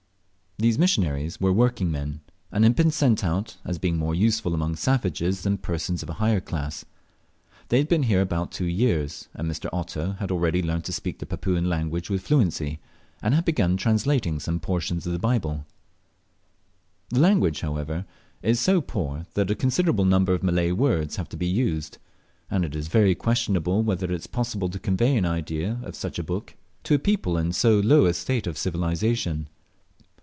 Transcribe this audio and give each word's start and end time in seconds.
These 0.57 0.77
missionaries 0.77 1.41
were 1.41 1.51
working 1.51 1.89
men, 1.89 2.21
and 2.51 2.63
had 2.63 2.75
been 2.75 2.91
sent 2.91 3.23
out, 3.23 3.57
as 3.65 3.79
being 3.79 3.97
more 3.97 4.13
useful 4.13 4.53
among 4.53 4.75
savages 4.75 5.41
than 5.41 5.57
persons 5.57 6.03
of 6.03 6.09
a 6.11 6.19
higher 6.21 6.39
class. 6.39 6.85
They 7.69 7.79
had 7.79 7.87
been 7.89 8.03
here 8.03 8.21
about 8.21 8.51
two 8.51 8.67
years, 8.67 9.27
and 9.33 9.49
Mr. 9.49 9.69
Otto 9.73 10.11
had 10.19 10.29
already 10.29 10.61
learnt 10.61 10.85
to 10.85 10.93
speak 10.93 11.17
the 11.17 11.25
Papuan 11.25 11.67
language 11.67 12.11
with 12.11 12.21
fluency, 12.21 12.77
and 13.23 13.33
had 13.33 13.43
begun 13.43 13.75
translating 13.75 14.39
some 14.39 14.59
portions 14.59 15.07
of 15.07 15.13
the 15.13 15.17
Bible. 15.17 15.65
The 17.09 17.21
language, 17.21 17.61
however, 17.61 18.05
is 18.43 18.59
so 18.59 18.81
poor 18.81 19.25
that 19.33 19.49
a 19.49 19.55
considerable 19.55 20.05
number 20.05 20.31
of 20.31 20.43
Malay 20.43 20.71
words 20.73 21.15
have 21.15 21.29
to 21.29 21.37
be 21.37 21.47
used; 21.47 21.97
and 22.51 22.63
it 22.63 22.75
is 22.75 22.87
very 22.87 23.15
questionable 23.15 23.81
whether 23.81 24.05
it 24.05 24.11
is 24.19 24.27
possible 24.27 24.69
to 24.69 24.77
convey 24.77 25.17
any 25.17 25.27
idea 25.27 25.79
of 25.81 25.95
such 25.95 26.19
a 26.19 26.23
book, 26.23 26.53
to 26.83 26.93
a 26.93 26.99
people 26.99 27.35
in 27.35 27.51
so 27.51 27.79
low 27.79 28.05
a 28.05 28.13
state 28.13 28.45
of 28.45 28.59
civilization. 28.59 29.47